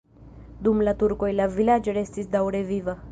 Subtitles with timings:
[0.67, 2.97] Dum la turkoj la vilaĝo restis daŭre viva.